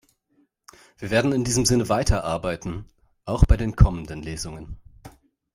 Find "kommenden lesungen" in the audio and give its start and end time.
3.75-4.77